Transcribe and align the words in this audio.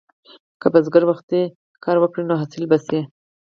که 0.61 0.67
بزګر 0.73 1.03
وختي 1.07 1.41
کر 1.83 1.97
وکړي، 1.99 2.23
نو 2.29 2.33
حاصل 2.41 2.63
به 2.69 2.77
ښه 2.83 2.87
شي. 2.87 2.99